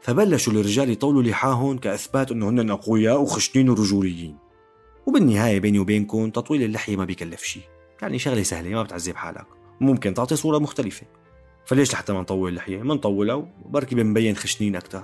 فبلشوا 0.00 0.52
الرجال 0.52 0.90
يطولوا 0.90 1.22
لحاهم 1.22 1.78
كإثبات 1.78 2.32
أنه 2.32 2.48
هن 2.48 2.70
أقوياء 2.70 3.22
وخشنين 3.22 3.68
ورجوليين. 3.68 4.43
وبالنهاية 5.06 5.60
بيني 5.60 5.78
وبينكم 5.78 6.30
تطويل 6.30 6.62
اللحية 6.62 6.96
ما 6.96 7.04
بيكلف 7.04 7.42
شيء 7.42 7.62
يعني 8.02 8.18
شغلة 8.18 8.42
سهلة 8.42 8.70
ما 8.70 8.82
بتعذب 8.82 9.16
حالك 9.16 9.46
ممكن 9.80 10.14
تعطي 10.14 10.36
صورة 10.36 10.58
مختلفة. 10.58 11.06
فليش 11.66 11.92
لحتى 11.92 12.12
ما 12.12 12.20
نطول 12.20 12.48
اللحية؟ 12.48 12.82
ما 12.82 12.94
نطولها 12.94 13.34
وبركي 13.64 13.94
بنبين 13.94 14.36
خشنين 14.36 14.76
أكتر. 14.76 15.02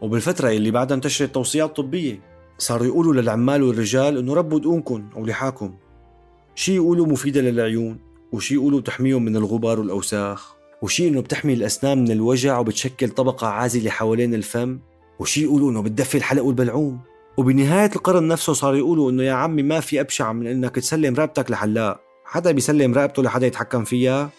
وبالفترة 0.00 0.48
اللي 0.48 0.70
بعدها 0.70 0.96
انتشرت 0.96 1.34
توصيات 1.34 1.76
طبية 1.76 2.20
صاروا 2.58 2.86
يقولوا 2.86 3.14
للعمال 3.14 3.62
والرجال 3.62 4.18
إنه 4.18 4.34
ربوا 4.34 4.58
دقونكم 4.58 5.08
أو 5.16 5.26
لحاكم. 5.26 5.74
شي 6.54 6.74
يقولوا 6.74 7.06
مفيدة 7.06 7.40
للعيون 7.40 7.98
وشي 8.32 8.54
يقولوا 8.54 8.80
تحميهم 8.80 9.24
من 9.24 9.36
الغبار 9.36 9.80
والأوساخ 9.80 10.56
وشي 10.82 11.08
إنه 11.08 11.20
بتحمي 11.20 11.52
الأسنان 11.52 11.98
من 11.98 12.10
الوجع 12.10 12.58
وبتشكل 12.58 13.08
طبقة 13.08 13.46
عازلة 13.46 13.90
حوالين 13.90 14.34
الفم. 14.34 14.78
وشي 15.18 15.42
يقولوا 15.42 15.70
إنه 15.70 15.82
بتدفي 15.82 16.18
الحلق 16.18 16.42
والبلعوم. 16.42 17.00
وبنهاية 17.36 17.90
القرن 17.96 18.28
نفسه 18.28 18.52
صاروا 18.52 18.78
يقولوا 18.78 19.10
إنه 19.10 19.22
يا 19.22 19.32
عمي 19.32 19.62
ما 19.62 19.80
في 19.80 20.00
أبشع 20.00 20.32
من 20.32 20.46
إنك 20.46 20.74
تسلم 20.74 21.14
رقبتك 21.14 21.50
لحلاق. 21.50 22.00
حدا 22.24 22.50
بيسلم 22.50 22.94
رقبته 22.94 23.22
لحدا 23.22 23.46
يتحكم 23.46 23.84
فيها؟ 23.84 24.30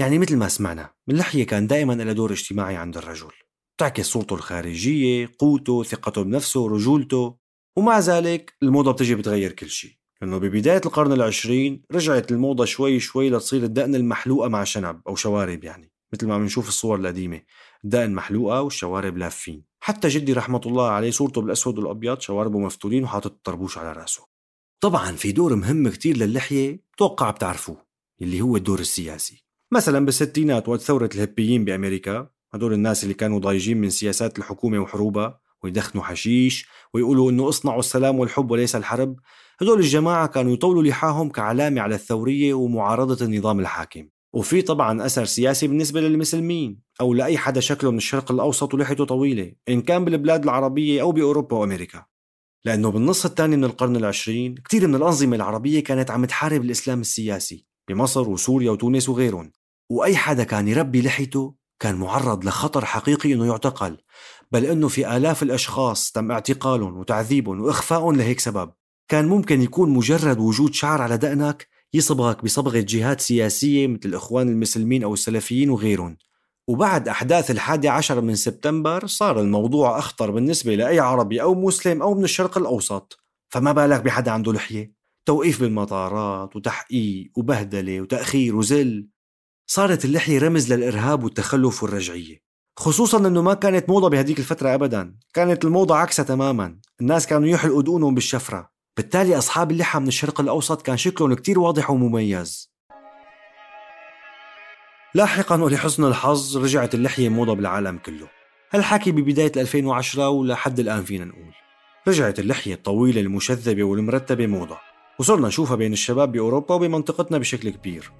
يعني 0.00 0.18
مثل 0.18 0.36
ما 0.36 0.48
سمعنا 0.48 0.90
اللحية 1.08 1.46
كان 1.46 1.66
دائما 1.66 1.92
لها 1.92 2.12
دور 2.12 2.32
اجتماعي 2.32 2.76
عند 2.76 2.96
الرجل. 2.96 3.32
تعكس 3.78 4.06
صورته 4.06 4.34
الخارجية 4.34 5.30
قوته 5.38 5.82
ثقته 5.82 6.22
بنفسه 6.22 6.68
رجولته. 6.68 7.36
ومع 7.76 7.98
ذلك 7.98 8.54
الموضة 8.62 8.92
بتجي 8.92 9.14
بتغير 9.14 9.52
كل 9.52 9.68
شيء. 9.68 10.01
إنه 10.22 10.38
ببداية 10.38 10.80
القرن 10.86 11.12
العشرين 11.12 11.82
رجعت 11.92 12.32
الموضة 12.32 12.64
شوي 12.64 13.00
شوي 13.00 13.30
لتصير 13.30 13.62
الدقن 13.62 13.94
المحلوقة 13.94 14.48
مع 14.48 14.64
شنب 14.64 15.00
أو 15.08 15.16
شوارب 15.16 15.64
يعني 15.64 15.92
مثل 16.12 16.26
ما 16.26 16.38
بنشوف 16.38 16.68
الصور 16.68 17.00
القديمة 17.00 17.40
الدقن 17.84 18.12
محلوقة 18.12 18.62
والشوارب 18.62 19.18
لافين. 19.18 19.64
حتى 19.80 20.08
جدي 20.08 20.32
رحمة 20.32 20.60
الله 20.66 20.88
عليه 20.88 21.10
صورته 21.10 21.40
بالأسود 21.40 21.78
والأبيض 21.78 22.20
شواربه 22.20 22.58
مفتولين 22.58 23.04
وحاطط 23.04 23.32
الطربوش 23.32 23.78
على 23.78 23.92
رأسه. 23.92 24.22
طبعا 24.80 25.12
في 25.12 25.32
دور 25.32 25.54
مهم 25.54 25.88
كتير 25.88 26.16
للحية 26.16 26.80
توقع 26.96 27.30
بتعرفوه 27.30 27.76
اللي 28.22 28.40
هو 28.40 28.56
الدور 28.56 28.80
السياسي. 28.80 29.44
مثلا 29.72 30.04
بالستينات 30.04 30.68
وقت 30.68 30.80
ثورة 30.80 31.10
الهبيين 31.14 31.64
بأمريكا 31.64 32.30
هدول 32.54 32.72
الناس 32.72 33.02
اللي 33.02 33.14
كانوا 33.14 33.38
ضايجين 33.38 33.80
من 33.80 33.90
سياسات 33.90 34.38
الحكومة 34.38 34.78
وحروبها 34.78 35.40
ويدخنوا 35.62 36.04
حشيش 36.04 36.68
ويقولوا 36.94 37.30
إنه 37.30 37.48
اصنعوا 37.48 37.80
السلام 37.80 38.18
والحب 38.18 38.50
وليس 38.50 38.76
الحرب. 38.76 39.16
هدول 39.62 39.80
الجماعة 39.80 40.26
كانوا 40.26 40.52
يطولوا 40.52 40.82
لحاهم 40.82 41.28
كعلامة 41.28 41.80
على 41.80 41.94
الثورية 41.94 42.54
ومعارضة 42.54 43.24
النظام 43.26 43.60
الحاكم. 43.60 44.08
وفي 44.34 44.62
طبعا 44.62 45.06
أثر 45.06 45.24
سياسي 45.24 45.66
بالنسبة 45.66 46.00
للمسلمين 46.00 46.80
أو 47.00 47.14
لأي 47.14 47.38
حدا 47.38 47.60
شكله 47.60 47.90
من 47.90 47.96
الشرق 47.96 48.32
الأوسط 48.32 48.74
ولحيته 48.74 49.04
طويلة 49.04 49.52
إن 49.68 49.80
كان 49.80 50.04
بالبلاد 50.04 50.42
العربية 50.42 51.02
أو 51.02 51.12
بأوروبا 51.12 51.56
وأمريكا. 51.56 52.04
لأنه 52.64 52.90
بالنص 52.90 53.24
الثاني 53.24 53.56
من 53.56 53.64
القرن 53.64 53.96
العشرين 53.96 54.54
كثير 54.54 54.88
من 54.88 54.94
الأنظمة 54.94 55.36
العربية 55.36 55.84
كانت 55.84 56.10
عم 56.10 56.24
تحارب 56.24 56.62
الإسلام 56.64 57.00
السياسي 57.00 57.66
بمصر 57.88 58.28
وسوريا 58.28 58.70
وتونس 58.70 59.08
وغيرهم. 59.08 59.52
وأي 59.90 60.16
حدا 60.16 60.44
كان 60.44 60.68
يربي 60.68 61.02
لحيته 61.02 61.54
كان 61.80 61.94
معرض 61.94 62.44
لخطر 62.44 62.84
حقيقي 62.84 63.32
إنه 63.32 63.46
يعتقل 63.46 63.98
بل 64.52 64.64
إنه 64.64 64.88
في 64.88 65.16
آلاف 65.16 65.42
الأشخاص 65.42 66.10
تم 66.10 66.32
اعتقالهم 66.32 66.98
وتعذيبهم 66.98 67.60
واخفائهم 67.60 68.16
لهيك 68.16 68.40
سبب. 68.40 68.72
كان 69.08 69.28
ممكن 69.28 69.62
يكون 69.62 69.90
مجرد 69.90 70.38
وجود 70.38 70.74
شعر 70.74 71.02
على 71.02 71.16
دقنك 71.16 71.68
يصبغك 71.94 72.44
بصبغة 72.44 72.84
جهات 72.88 73.20
سياسية 73.20 73.86
مثل 73.86 74.00
الإخوان 74.04 74.48
المسلمين 74.48 75.04
أو 75.04 75.14
السلفيين 75.14 75.70
وغيرهم. 75.70 76.16
وبعد 76.68 77.08
أحداث 77.08 77.50
الحادي 77.50 77.88
عشر 77.88 78.20
من 78.20 78.34
سبتمبر 78.34 79.06
صار 79.06 79.40
الموضوع 79.40 79.98
أخطر 79.98 80.30
بالنسبة 80.30 80.74
لأي 80.74 81.00
عربي 81.00 81.42
أو 81.42 81.54
مسلم 81.54 82.02
أو 82.02 82.14
من 82.14 82.24
الشرق 82.24 82.58
الأوسط. 82.58 83.18
فما 83.48 83.72
بالك 83.72 84.00
بحدا 84.00 84.30
عنده 84.30 84.52
لحية؟ 84.52 84.92
توقيف 85.26 85.60
بالمطارات 85.60 86.56
وتحقيق 86.56 87.30
وبهدلة 87.36 88.00
وتأخير 88.00 88.56
وزل. 88.56 89.08
صارت 89.66 90.04
اللحية 90.04 90.38
رمز 90.38 90.72
للإرهاب 90.72 91.24
والتخلف 91.24 91.82
والرجعية. 91.82 92.42
خصوصا 92.76 93.18
إنه 93.18 93.42
ما 93.42 93.54
كانت 93.54 93.88
موضة 93.88 94.08
بهديك 94.08 94.38
الفترة 94.38 94.74
ابدا. 94.74 95.16
كانت 95.34 95.64
الموضة 95.64 95.96
عكسها 95.96 96.24
تماما. 96.24 96.78
الناس 97.00 97.26
كانوا 97.26 97.48
يحلقوا 97.48 97.82
دقونهم 97.82 98.14
بالشفرة. 98.14 98.71
بالتالي 98.96 99.38
أصحاب 99.38 99.70
اللحى 99.70 99.98
من 99.98 100.08
الشرق 100.08 100.40
الأوسط 100.40 100.82
كان 100.82 100.96
شكلهم 100.96 101.34
كتير 101.34 101.58
واضح 101.58 101.90
ومميز. 101.90 102.72
لاحقا 105.14 105.62
ولحسن 105.62 106.04
الحظ 106.04 106.56
رجعت 106.56 106.94
اللحية 106.94 107.28
موضة 107.28 107.54
بالعالم 107.54 107.98
كله. 107.98 108.28
هالحكي 108.72 109.12
ببداية 109.12 109.52
2010 109.56 110.28
ولحد 110.28 110.80
الآن 110.80 111.04
فينا 111.04 111.24
نقول. 111.24 111.54
رجعت 112.08 112.38
اللحية 112.38 112.74
الطويلة 112.74 113.20
المشذبة 113.20 113.84
والمرتبة 113.84 114.46
موضة. 114.46 114.78
وصرنا 115.18 115.48
نشوفها 115.48 115.76
بين 115.76 115.92
الشباب 115.92 116.32
بأوروبا 116.32 116.74
وبمنطقتنا 116.74 117.38
بشكل 117.38 117.70
كبير. 117.70 118.12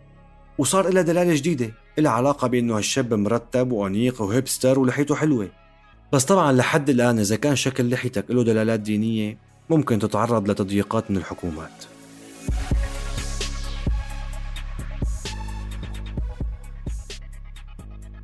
وصار 0.59 0.89
لها 0.89 1.03
دلالة 1.03 1.35
جديدة. 1.35 1.75
إلها 1.99 2.13
علاقة 2.13 2.49
بأنه 2.49 2.77
هالشاب 2.77 3.15
مرتب 3.15 3.73
وأنيق 3.73 4.23
وهيبستر 4.23 4.79
ولحيته 4.79 5.15
حلوة. 5.15 5.51
بس 6.13 6.25
طبعا 6.25 6.53
لحد 6.53 6.91
الآن 6.91 7.19
إذا 7.19 7.37
كان 7.37 7.57
شكل 7.57 7.91
لحيتك 7.91 8.31
له 8.31 8.45
دلالات 8.45 8.81
دينية 8.81 9.52
ممكن 9.73 9.99
تتعرض 9.99 10.51
لتضييقات 10.51 11.11
من 11.11 11.17
الحكومات. 11.17 11.85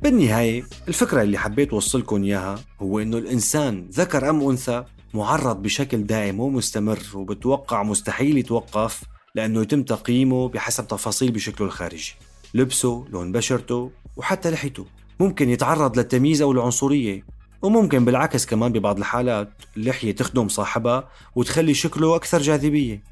بالنهاية 0.01 0.63
الفكرة 0.87 1.21
اللي 1.21 1.37
حبيت 1.37 1.73
وصلكم 1.73 2.23
إياها 2.23 2.59
هو 2.81 2.99
إنه 2.99 3.17
الإنسان 3.17 3.89
ذكر 3.91 4.29
أم 4.29 4.49
أنثى 4.49 4.83
معرض 5.13 5.61
بشكل 5.61 6.03
دائم 6.03 6.39
ومستمر 6.39 6.99
وبتوقع 7.13 7.83
مستحيل 7.83 8.37
يتوقف 8.37 9.03
لأنه 9.35 9.61
يتم 9.61 9.83
تقييمه 9.83 10.49
بحسب 10.49 10.87
تفاصيل 10.87 11.31
بشكله 11.31 11.67
الخارجي. 11.67 12.15
لبسه، 12.53 13.05
لون 13.09 13.31
بشرته 13.31 13.91
وحتى 14.17 14.51
لحيته. 14.51 14.85
ممكن 15.19 15.49
يتعرض 15.49 15.97
للتمييز 15.97 16.41
أو 16.41 16.51
العنصرية. 16.51 17.38
وممكن 17.61 18.05
بالعكس 18.05 18.45
كمان 18.45 18.71
ببعض 18.71 18.97
الحالات 18.97 19.49
اللحية 19.77 20.15
تخدم 20.15 20.47
صاحبها 20.47 21.09
وتخلي 21.35 21.73
شكله 21.73 22.15
أكثر 22.15 22.41
جاذبية. 22.41 23.03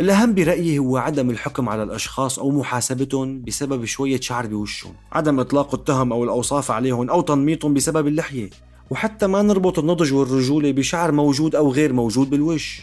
الأهم 0.00 0.34
برأيي 0.34 0.78
هو 0.78 0.96
عدم 0.96 1.30
الحكم 1.30 1.68
على 1.68 1.82
الأشخاص 1.82 2.38
أو 2.38 2.50
محاسبتهم 2.50 3.42
بسبب 3.42 3.84
شوية 3.84 4.20
شعر 4.20 4.46
بوشهم 4.46 4.94
عدم 5.12 5.40
إطلاق 5.40 5.74
التهم 5.74 6.12
أو 6.12 6.24
الأوصاف 6.24 6.70
عليهم 6.70 7.10
أو 7.10 7.20
تنميطهم 7.20 7.74
بسبب 7.74 8.06
اللحية 8.06 8.50
وحتى 8.90 9.26
ما 9.26 9.42
نربط 9.42 9.78
النضج 9.78 10.12
والرجولة 10.12 10.72
بشعر 10.72 11.12
موجود 11.12 11.54
أو 11.54 11.72
غير 11.72 11.92
موجود 11.92 12.30
بالوش. 12.30 12.82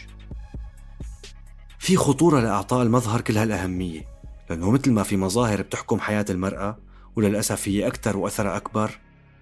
في 1.78 1.96
خطورة 1.96 2.40
لإعطاء 2.40 2.82
المظهر 2.82 3.20
كل 3.20 3.38
هالأهمية 3.38 4.04
لأنه 4.50 4.70
مثل 4.70 4.92
ما 4.92 5.02
في 5.02 5.16
مظاهر 5.16 5.62
بتحكم 5.62 6.00
حياة 6.00 6.24
المرأة 6.30 6.78
وللأسف 7.16 7.68
هي 7.68 7.86
أكثر 7.86 8.16
وأثرها 8.16 8.56
أكبر 8.56 8.98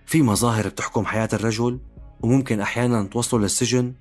في 0.07 0.23
مظاهر 0.23 0.69
بتحكم 0.69 1.05
حياة 1.05 1.29
الرجل 1.33 1.79
وممكن 2.21 2.61
أحيانا 2.61 3.03
توصله 3.03 3.41
للسجن 3.41 3.93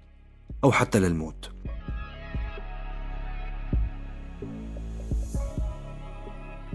أو 0.64 0.72
حتى 0.72 1.00
للموت. 1.00 1.50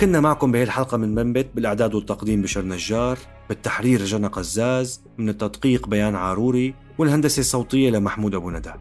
كنا 0.01 0.21
معكم 0.21 0.53
بهي 0.53 0.63
الحلقة 0.63 0.97
من 0.97 1.15
منبت 1.15 1.49
بالإعداد 1.55 1.95
والتقديم 1.95 2.43
بشر 2.43 2.65
نجار 2.65 3.19
بالتحرير 3.49 4.05
جنى 4.05 4.27
قزاز 4.27 5.01
من 5.19 5.29
التدقيق 5.29 5.89
بيان 5.89 6.15
عاروري 6.15 6.75
والهندسة 6.99 7.41
الصوتية 7.41 7.91
لمحمود 7.91 8.35
أبو 8.35 8.51
ندى. 8.51 8.73